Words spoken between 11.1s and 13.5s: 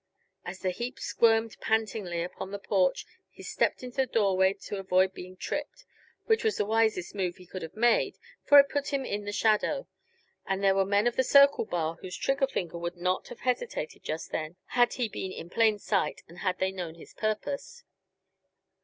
the Circle Bar whose trigger finger would not have